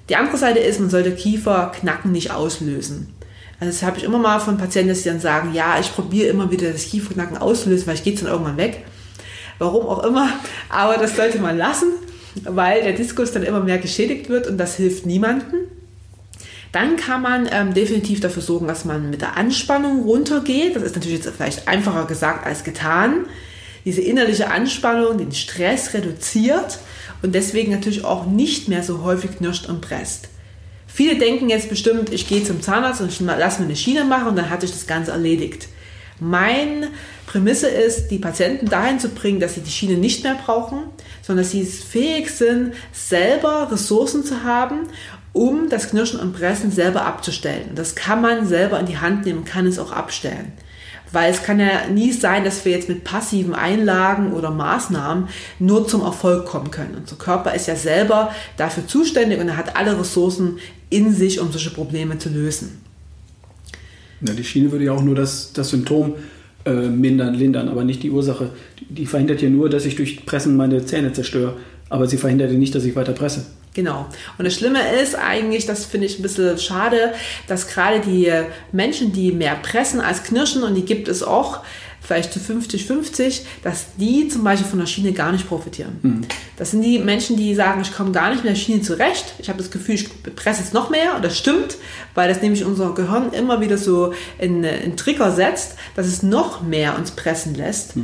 [0.09, 3.15] Die andere Seite ist, man sollte Kieferknacken nicht auslösen.
[3.63, 6.27] Also das habe ich immer mal von Patienten, dass sie dann sagen, ja, ich probiere
[6.27, 8.85] immer wieder das Kieferknacken auszulösen, weil ich gehe dann irgendwann weg.
[9.61, 10.31] Warum auch immer,
[10.69, 11.87] aber das sollte man lassen,
[12.43, 15.61] weil der Diskus dann immer mehr geschädigt wird und das hilft niemandem.
[16.73, 20.75] Dann kann man ähm, definitiv dafür sorgen, dass man mit der Anspannung runtergeht.
[20.75, 23.27] Das ist natürlich jetzt vielleicht einfacher gesagt als getan.
[23.85, 26.81] Diese innerliche Anspannung, den Stress reduziert
[27.23, 30.32] und deswegen natürlich auch nicht mehr so häufig knirscht und presst.
[30.95, 34.29] Viele denken jetzt bestimmt, ich gehe zum Zahnarzt und ich lasse mir eine Schiene machen
[34.29, 35.69] und dann hatte ich das Ganze erledigt.
[36.21, 36.89] Meine
[37.27, 40.83] Prämisse ist, die Patienten dahin zu bringen, dass sie die Schiene nicht mehr brauchen,
[41.23, 44.89] sondern dass sie fähig sind, selber Ressourcen zu haben,
[45.33, 47.71] um das Knirschen und Pressen selber abzustellen.
[47.75, 50.53] Das kann man selber in die Hand nehmen, kann es auch abstellen.
[51.11, 55.29] Weil es kann ja nie sein, dass wir jetzt mit passiven Einlagen oder Maßnahmen
[55.59, 56.97] nur zum Erfolg kommen können.
[56.97, 60.59] Unser Körper ist ja selber dafür zuständig und er hat alle Ressourcen
[60.93, 62.81] in sich, um solche Probleme zu lösen.
[64.21, 66.15] Ja, die Schiene würde ja auch nur das, das Symptom
[66.65, 68.51] äh, mindern, lindern, aber nicht die Ursache.
[68.79, 71.57] Die, die verhindert ja nur, dass ich durch Pressen meine Zähne zerstöre,
[71.89, 73.47] aber sie verhindert ja nicht, dass ich weiter presse.
[73.75, 74.07] Genau.
[74.37, 77.15] Und das Schlimme ist eigentlich, das finde ich ein bisschen schade,
[77.47, 78.31] dass gerade die
[78.71, 81.61] Menschen, die mehr pressen als knirschen, und die gibt es auch,
[82.13, 86.27] vielleicht zu 50-50, dass die zum Beispiel von der Schiene gar nicht profitieren.
[86.57, 89.35] Das sind die Menschen, die sagen, ich komme gar nicht mit der Schiene zurecht.
[89.39, 91.17] Ich habe das Gefühl, ich presse jetzt noch mehr.
[91.17, 91.79] Und das stimmt,
[92.15, 96.63] weil das nämlich unser Gehirn immer wieder so in einen Trigger setzt, dass es noch
[96.63, 97.95] mehr uns pressen lässt.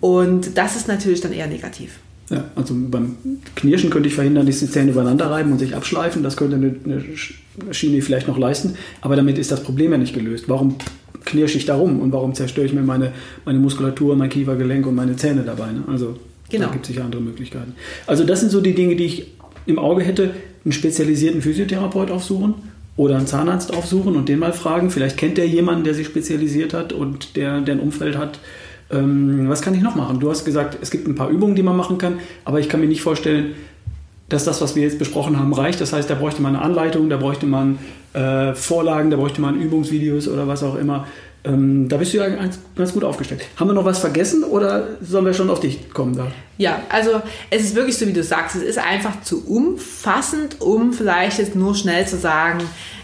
[0.00, 1.98] Und das ist natürlich dann eher negativ.
[2.30, 3.16] Ja, also beim
[3.54, 6.22] Knirschen könnte ich verhindern, dass die Zähne übereinander reiben und sich abschleifen.
[6.22, 8.76] Das könnte eine, eine Schiene vielleicht noch leisten.
[9.00, 10.44] Aber damit ist das Problem ja nicht gelöst.
[10.48, 10.76] Warum
[11.24, 13.12] knirsche ich da rum und warum zerstöre ich mir meine,
[13.44, 15.72] meine Muskulatur, mein Kiefergelenk und meine Zähne dabei?
[15.72, 15.84] Ne?
[15.86, 16.16] Also
[16.50, 16.66] Genau.
[16.66, 17.74] da gibt es sicher andere Möglichkeiten.
[18.06, 19.32] Also das sind so die Dinge, die ich
[19.66, 20.30] im Auge hätte.
[20.64, 22.54] Einen spezialisierten Physiotherapeut aufsuchen
[22.96, 24.90] oder einen Zahnarzt aufsuchen und den mal fragen.
[24.90, 28.38] Vielleicht kennt der jemanden, der sich spezialisiert hat und der, der ein Umfeld hat.
[28.90, 30.20] Ähm, was kann ich noch machen?
[30.20, 32.80] Du hast gesagt, es gibt ein paar Übungen, die man machen kann, aber ich kann
[32.80, 33.52] mir nicht vorstellen,
[34.34, 35.80] dass das, was wir jetzt besprochen haben, reicht.
[35.80, 37.78] Das heißt, da bräuchte man eine Anleitung, da bräuchte man
[38.12, 41.06] äh, Vorlagen, da bräuchte man Übungsvideos oder was auch immer.
[41.44, 43.42] Ähm, da bist du ja ganz, ganz gut aufgestellt.
[43.56, 46.26] Haben wir noch was vergessen oder sollen wir schon auf dich kommen da?
[46.56, 50.92] Ja, also es ist wirklich so, wie du sagst, es ist einfach zu umfassend, um
[50.92, 52.60] vielleicht jetzt nur schnell zu sagen,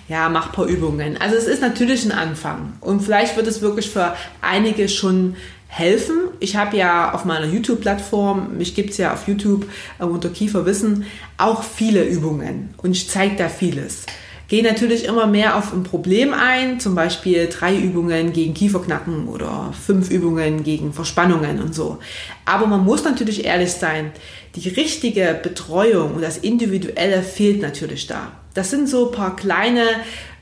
[0.08, 1.16] ja, mach ein paar Übungen.
[1.20, 5.36] Also es ist natürlich ein Anfang und vielleicht wird es wirklich für einige schon
[5.70, 6.16] helfen.
[6.40, 9.66] Ich habe ja auf meiner YouTube-Plattform, mich gibt es ja auf YouTube
[9.98, 11.06] äh, unter Kieferwissen,
[11.38, 14.04] auch viele Übungen und ich zeige da vieles.
[14.48, 19.72] Gehe natürlich immer mehr auf ein Problem ein, zum Beispiel drei Übungen gegen Kieferknacken oder
[19.86, 21.98] fünf Übungen gegen Verspannungen und so.
[22.46, 24.10] Aber man muss natürlich ehrlich sein,
[24.56, 28.32] die richtige Betreuung und das Individuelle fehlt natürlich da.
[28.52, 29.84] Das sind so ein paar kleine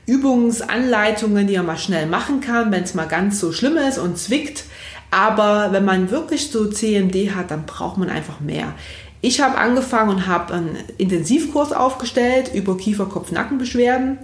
[0.07, 4.17] Übungsanleitungen, die man mal schnell machen kann, wenn es mal ganz so schlimm ist und
[4.17, 4.63] zwickt.
[5.11, 8.73] Aber wenn man wirklich so CMD hat, dann braucht man einfach mehr.
[9.21, 14.19] Ich habe angefangen und habe einen Intensivkurs aufgestellt über Kiefer-Kopf-Nackenbeschwerden.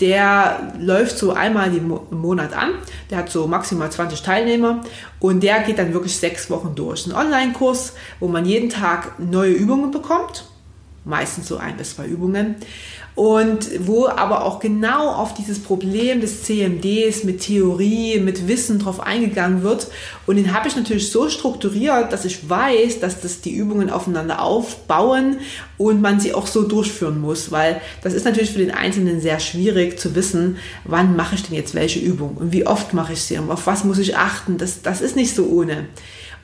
[0.00, 2.70] Der läuft so einmal im Monat an.
[3.10, 4.80] Der hat so maximal 20 Teilnehmer
[5.18, 7.06] und der geht dann wirklich sechs Wochen durch.
[7.06, 10.46] Ein Online-Kurs, wo man jeden Tag neue Übungen bekommt.
[11.04, 12.56] Meistens so ein bis zwei Übungen
[13.14, 19.00] und wo aber auch genau auf dieses Problem des CMDs mit Theorie, mit Wissen drauf
[19.00, 19.88] eingegangen wird.
[20.26, 24.42] Und den habe ich natürlich so strukturiert, dass ich weiß, dass das die Übungen aufeinander
[24.42, 25.38] aufbauen
[25.76, 29.40] und man sie auch so durchführen muss, weil das ist natürlich für den Einzelnen sehr
[29.40, 33.22] schwierig zu wissen, wann mache ich denn jetzt welche Übung und wie oft mache ich
[33.22, 34.56] sie und auf was muss ich achten.
[34.56, 35.86] Das, das ist nicht so ohne.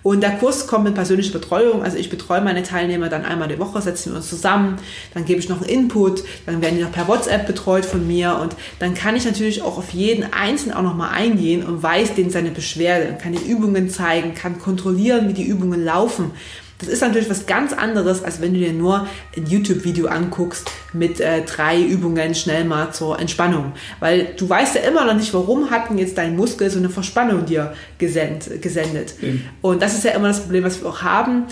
[0.06, 1.82] Und der Kurs kommt mit persönlicher Betreuung.
[1.82, 4.78] Also ich betreue meine Teilnehmer dann einmal die Woche, setzen wir uns zusammen,
[5.14, 8.38] dann gebe ich noch einen Input, dann werden die noch per WhatsApp betreut von mir
[8.40, 12.30] und dann kann ich natürlich auch auf jeden Einzelnen auch nochmal eingehen und weiß den
[12.30, 16.30] seine Beschwerde, kann die Übungen zeigen, kann kontrollieren, wie die Übungen laufen.
[16.78, 21.20] Das ist natürlich was ganz anderes, als wenn du dir nur ein YouTube-Video anguckst mit
[21.20, 23.72] äh, drei Übungen schnell mal zur Entspannung.
[23.98, 26.90] Weil du weißt ja immer noch nicht, warum hat denn jetzt dein Muskel so eine
[26.90, 28.60] Verspannung dir gesendet.
[28.60, 29.14] gesendet.
[29.22, 29.42] Mhm.
[29.62, 31.44] Und das ist ja immer das Problem, was wir auch haben.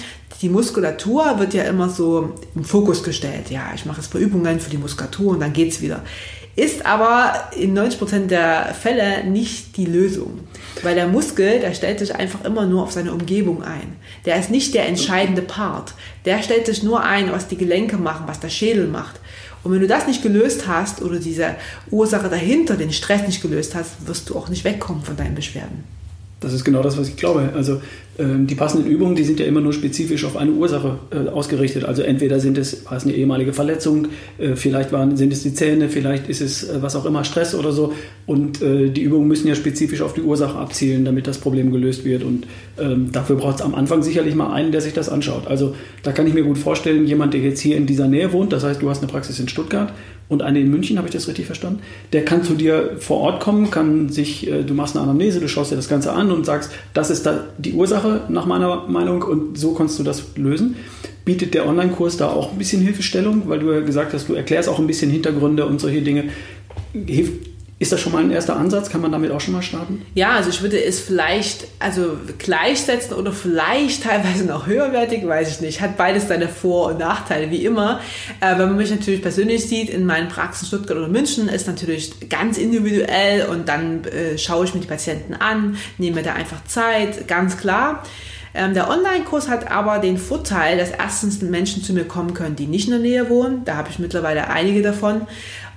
[0.43, 3.51] Die Muskulatur wird ja immer so im Fokus gestellt.
[3.51, 6.03] Ja, ich mache jetzt ein paar Übungen für die Muskulatur und dann geht's wieder
[6.57, 10.41] ist aber in 90% der Fälle nicht die Lösung.
[10.83, 13.97] Weil der Muskel, der stellt sich einfach immer nur auf seine Umgebung ein.
[14.25, 15.95] Der ist nicht der entscheidende Part.
[16.25, 19.21] Der stellt sich nur ein, was die Gelenke machen, was der Schädel macht.
[19.63, 21.57] Und wenn du das nicht gelöst hast oder diese
[21.91, 25.85] Ursache dahinter, den Stress nicht gelöst hast, wirst du auch nicht wegkommen von deinen Beschwerden.
[26.41, 27.51] Das ist genau das, was ich glaube.
[27.55, 27.81] Also
[28.17, 31.85] die passenden Übungen, die sind ja immer nur spezifisch auf eine Ursache äh, ausgerichtet.
[31.85, 36.29] Also entweder sind es eine ehemalige Verletzung, äh, vielleicht waren, sind es die Zähne, vielleicht
[36.29, 37.93] ist es äh, was auch immer, Stress oder so.
[38.27, 42.05] Und äh, die Übungen müssen ja spezifisch auf die Ursache abzielen, damit das Problem gelöst
[42.05, 42.23] wird.
[42.23, 42.47] Und
[42.79, 45.49] ähm, dafür braucht es am Anfang sicherlich mal einen, der sich das anschaut.
[45.49, 45.75] Also
[46.05, 48.63] da kann ich mir gut vorstellen, jemand, der jetzt hier in dieser Nähe wohnt, das
[48.63, 49.93] heißt, du hast eine Praxis in Stuttgart
[50.29, 51.81] und eine in München, habe ich das richtig verstanden?
[52.13, 55.49] Der kann zu dir vor Ort kommen, kann sich, äh, du machst eine Anamnese, du
[55.49, 58.87] schaust dir das Ganze an und sagst, das ist da die Ursache Sache nach meiner
[58.87, 60.77] Meinung und so kannst du das lösen.
[61.25, 64.69] Bietet der Online-Kurs da auch ein bisschen Hilfestellung, weil du ja gesagt hast, du erklärst
[64.69, 66.25] auch ein bisschen Hintergründe und solche Dinge.
[66.93, 67.33] Hilft,
[67.85, 68.89] ist das schon mal ein erster Ansatz?
[68.89, 70.07] Kann man damit auch schon mal starten?
[70.15, 75.61] Ja, also ich würde es vielleicht also gleichsetzen oder vielleicht teilweise noch höherwertig, weiß ich
[75.61, 75.83] nicht.
[75.83, 78.01] Hat beides seine Vor- und Nachteile, wie immer.
[78.41, 82.31] Äh, wenn man mich natürlich persönlich sieht, in meinen Praxen Stuttgart oder München, ist natürlich
[82.31, 87.29] ganz individuell und dann äh, schaue ich mir die Patienten an, nehme da einfach Zeit,
[87.29, 88.03] ganz klar.
[88.55, 92.67] Ähm, der Online-Kurs hat aber den Vorteil, dass erstens Menschen zu mir kommen können, die
[92.67, 93.65] nicht in der Nähe wohnen.
[93.65, 95.27] Da habe ich mittlerweile einige davon.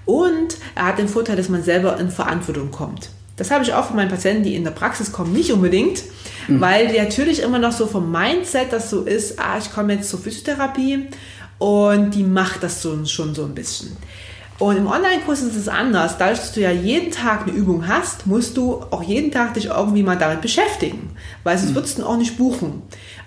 [0.08, 3.10] Und er hat den Vorteil, dass man selber in Verantwortung kommt.
[3.36, 6.02] Das habe ich auch von meinen Patienten, die in der Praxis kommen, nicht unbedingt,
[6.48, 6.60] mhm.
[6.60, 10.10] weil die natürlich immer noch so vom Mindset das so ist, ah, ich komme jetzt
[10.10, 11.08] zur Physiotherapie
[11.60, 13.96] und die macht das so, schon so ein bisschen.
[14.60, 16.18] Und im Online-Kurs ist es anders.
[16.18, 19.66] Dadurch, dass du ja jeden Tag eine Übung hast, musst du auch jeden Tag dich
[19.68, 21.12] irgendwie mal damit beschäftigen,
[21.44, 21.76] weil sonst mhm.
[21.76, 22.82] würdest du auch nicht buchen.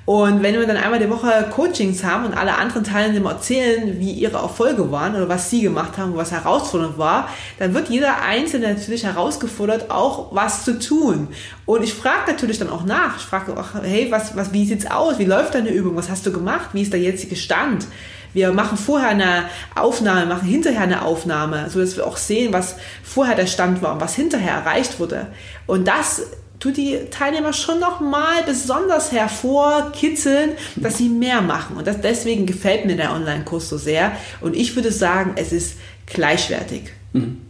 [0.06, 4.10] Und wenn wir dann einmal die Woche Coachings haben und alle anderen Teilnehmer erzählen, wie
[4.10, 7.28] ihre Erfolge waren oder was sie gemacht haben, was herausfordernd war,
[7.60, 11.28] dann wird jeder Einzelne natürlich herausgefordert, auch was zu tun.
[11.64, 13.18] Und ich frage natürlich dann auch nach.
[13.18, 15.20] Ich frage auch, hey, was, was, wie sieht's aus?
[15.20, 15.94] Wie läuft deine Übung?
[15.94, 16.70] Was hast du gemacht?
[16.72, 17.86] Wie ist der jetzige Stand?
[18.32, 22.76] Wir machen vorher eine Aufnahme, machen hinterher eine Aufnahme, so dass wir auch sehen, was
[23.02, 25.26] vorher der Stand war und was hinterher erreicht wurde.
[25.66, 26.22] Und das
[26.60, 31.76] tut die Teilnehmer schon noch mal besonders hervorkitzeln, dass sie mehr machen.
[31.76, 34.12] Und das, deswegen gefällt mir der Online-Kurs so sehr.
[34.40, 36.92] Und ich würde sagen, es ist gleichwertig.
[37.12, 37.49] Mhm.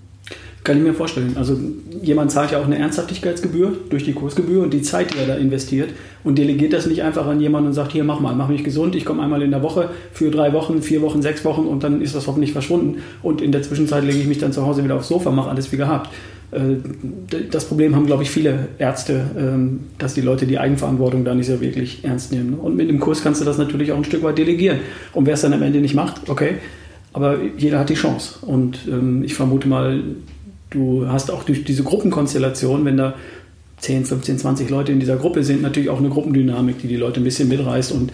[0.63, 1.37] Kann ich mir vorstellen.
[1.37, 1.59] Also
[2.03, 5.35] jemand zahlt ja auch eine Ernsthaftigkeitsgebühr durch die Kursgebühr und die Zeit, die er da
[5.37, 5.91] investiert
[6.23, 8.95] und delegiert das nicht einfach an jemanden und sagt, hier mach mal, mach mich gesund,
[8.95, 12.03] ich komme einmal in der Woche für drei Wochen, vier Wochen, sechs Wochen und dann
[12.03, 14.97] ist das hoffentlich verschwunden und in der Zwischenzeit lege ich mich dann zu Hause wieder
[14.97, 16.11] aufs Sofa, mache alles wie gehabt.
[16.51, 16.77] Äh,
[17.51, 21.47] das Problem haben, glaube ich, viele Ärzte, ähm, dass die Leute die Eigenverantwortung da nicht
[21.47, 22.55] so wirklich ernst nehmen.
[22.55, 24.81] Und mit dem Kurs kannst du das natürlich auch ein Stück weit delegieren.
[25.13, 26.57] Und wer es dann am Ende nicht macht, okay,
[27.13, 28.39] aber jeder hat die Chance.
[28.43, 30.03] Und ähm, ich vermute mal,
[30.71, 33.15] du hast auch durch diese Gruppenkonstellation, wenn da
[33.79, 37.21] 10, 15, 20 Leute in dieser Gruppe sind, natürlich auch eine Gruppendynamik, die die Leute
[37.21, 37.93] ein bisschen mitreißt.
[37.93, 38.13] Und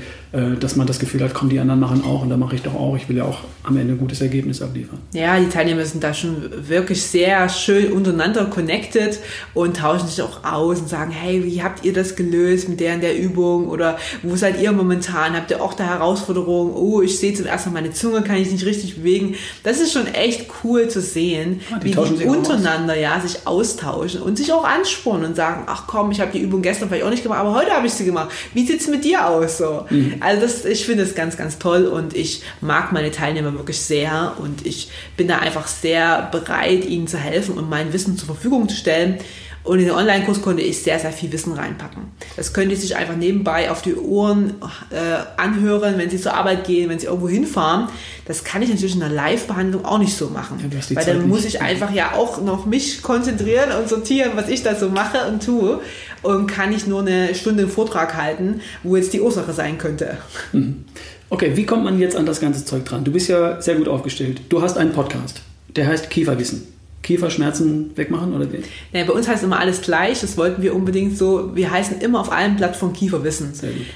[0.61, 2.75] dass man das Gefühl hat, komm, die anderen machen auch und dann mache ich doch
[2.75, 2.96] auch.
[2.96, 4.99] Ich will ja auch am Ende ein gutes Ergebnis abliefern.
[5.12, 9.18] Ja, die Teilnehmer sind da schon wirklich sehr schön untereinander connected
[9.55, 12.94] und tauschen sich auch aus und sagen, hey, wie habt ihr das gelöst mit der
[12.94, 15.35] und der Übung oder wo seid ihr momentan?
[15.35, 16.75] Habt ihr auch da Herausforderungen?
[16.75, 19.35] Oh, ich sehe zum ersten Mal meine Zunge, kann ich nicht richtig bewegen.
[19.62, 24.22] Das ist schon echt cool zu sehen, ja, die wie die untereinander ja, sich austauschen
[24.22, 27.05] und sich auch anspornen und sagen, sagen, ach komm, ich habe die Übung gestern vielleicht
[27.05, 28.31] auch nicht gemacht, aber heute habe ich sie gemacht.
[28.55, 29.59] Wie sieht es mit dir aus?
[29.59, 29.87] So?
[29.90, 30.14] Mhm.
[30.27, 34.33] Also das, ich finde es ganz, ganz toll und ich mag meine Teilnehmer wirklich sehr
[34.39, 38.69] und ich bin da einfach sehr bereit, ihnen zu helfen und mein Wissen zur Verfügung
[38.69, 39.19] zu stellen.
[39.67, 42.05] Und in den Online-Kurs konnte ich sehr, sehr viel Wissen reinpacken.
[42.37, 44.55] Das können die sich einfach nebenbei auf die Ohren
[44.91, 44.97] äh,
[45.37, 47.89] anhören, wenn sie zur Arbeit gehen, wenn sie irgendwo hinfahren.
[48.27, 50.61] Das kann ich natürlich in einer Live-Behandlung auch nicht so machen.
[50.61, 54.63] Ja, weil dann muss ich einfach ja auch noch mich konzentrieren und sortieren, was ich
[54.63, 55.81] da so mache und tue.
[56.23, 60.17] Und kann ich nur eine Stunde einen Vortrag halten, wo jetzt die Ursache sein könnte.
[60.53, 60.85] Mhm.
[61.29, 63.03] Okay, wie kommt man jetzt an das ganze Zeug dran?
[63.03, 64.43] Du bist ja sehr gut aufgestellt.
[64.49, 65.43] Du hast einen Podcast,
[65.75, 66.76] der heißt Kieferwissen.
[67.03, 68.63] Kieferschmerzen wegmachen oder wie?
[68.93, 70.21] Ja, bei uns heißt immer alles gleich.
[70.21, 71.55] Das wollten wir unbedingt so.
[71.55, 73.53] Wir heißen immer auf allen Plattformen Kieferwissen.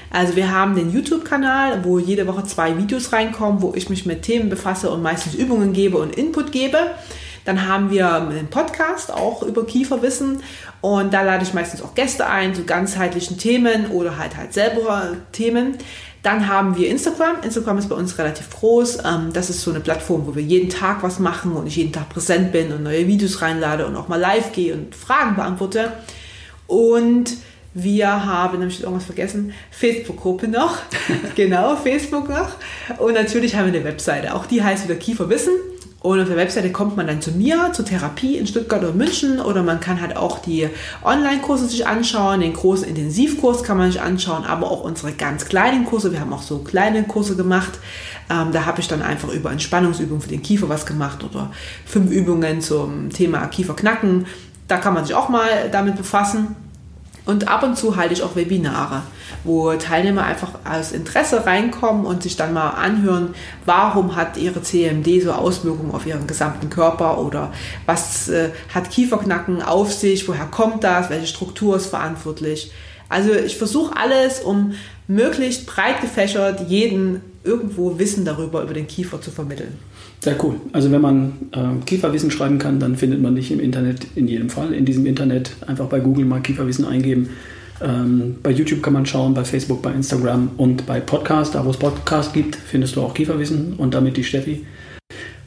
[0.09, 4.21] Also wir haben den YouTube-Kanal, wo jede Woche zwei Videos reinkommen, wo ich mich mit
[4.21, 6.77] Themen befasse und meistens Übungen gebe und Input gebe.
[7.43, 10.43] Dann haben wir einen Podcast auch über Kieferwissen
[10.79, 15.17] und da lade ich meistens auch Gäste ein zu ganzheitlichen Themen oder halt halt selber
[15.31, 15.77] Themen.
[16.23, 17.37] Dann haben wir Instagram.
[17.43, 18.99] Instagram ist bei uns relativ groß.
[19.05, 21.91] Ähm, das ist so eine Plattform, wo wir jeden Tag was machen und ich jeden
[21.91, 25.93] Tag präsent bin und neue Videos reinlade und auch mal live gehe und Fragen beantworte.
[26.67, 27.37] Und
[27.73, 30.77] wir haben, habe ich irgendwas vergessen, Facebook-Gruppe noch.
[31.35, 32.51] genau, Facebook noch.
[32.99, 34.35] Und natürlich haben wir eine Webseite.
[34.35, 35.53] Auch die heißt wieder Kieferwissen.
[36.01, 39.39] Und auf der Webseite kommt man dann zu mir, zur Therapie in Stuttgart oder München
[39.39, 40.67] oder man kann halt auch die
[41.03, 45.85] Online-Kurse sich anschauen, den großen Intensivkurs kann man sich anschauen, aber auch unsere ganz kleinen
[45.85, 46.11] Kurse.
[46.11, 47.77] Wir haben auch so kleine Kurse gemacht.
[48.31, 51.51] Ähm, da habe ich dann einfach über Entspannungsübungen für den Kiefer was gemacht oder
[51.85, 54.25] fünf Übungen zum Thema Kieferknacken.
[54.67, 56.55] Da kann man sich auch mal damit befassen.
[57.25, 59.03] Und ab und zu halte ich auch Webinare,
[59.43, 65.21] wo Teilnehmer einfach aus Interesse reinkommen und sich dann mal anhören, warum hat ihre CMD
[65.21, 67.53] so Auswirkungen auf ihren gesamten Körper oder
[67.85, 72.71] was äh, hat Kieferknacken auf sich, woher kommt das, welche Struktur ist verantwortlich.
[73.07, 74.73] Also ich versuche alles, um
[75.07, 79.77] möglichst breit gefächert jeden irgendwo Wissen darüber, über den Kiefer zu vermitteln.
[80.23, 80.57] Sehr cool.
[80.71, 84.51] Also wenn man äh, Kieferwissen schreiben kann, dann findet man dich im Internet in jedem
[84.51, 84.71] Fall.
[84.71, 87.29] In diesem Internet einfach bei Google mal Kieferwissen eingeben.
[87.81, 91.71] Ähm, bei YouTube kann man schauen, bei Facebook, bei Instagram und bei Podcast, da wo
[91.71, 94.63] es Podcast gibt, findest du auch Kieferwissen und damit die Steffi.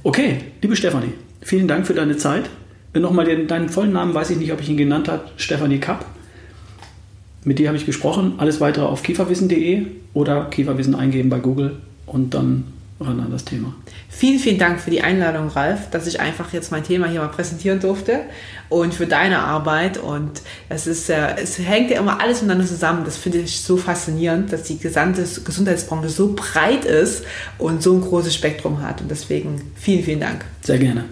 [0.02, 2.50] Okay, liebe Stefanie, vielen Dank für deine Zeit.
[2.94, 6.04] Nochmal den, deinen vollen Namen, weiß ich nicht, ob ich ihn genannt habe, Stefanie Kapp.
[7.44, 8.34] Mit dir habe ich gesprochen.
[8.38, 12.64] Alles weitere auf kieferwissen.de oder Kieferwissen eingeben bei Google und dann
[13.00, 13.74] ran an das Thema.
[14.08, 17.28] Vielen, vielen Dank für die Einladung, Ralf, dass ich einfach jetzt mein Thema hier mal
[17.28, 18.20] präsentieren durfte
[18.68, 19.98] und für deine Arbeit.
[19.98, 23.04] Und es ist, äh, es hängt ja immer alles miteinander zusammen.
[23.04, 27.24] Das finde ich so faszinierend, dass die gesamte Gesundheitsbranche so breit ist
[27.58, 29.00] und so ein großes Spektrum hat.
[29.00, 30.44] Und deswegen vielen, vielen Dank.
[30.62, 31.04] Sehr gerne.